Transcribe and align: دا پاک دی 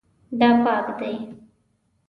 دا 0.39 0.49
پاک 0.63 0.87
دی 0.99 1.13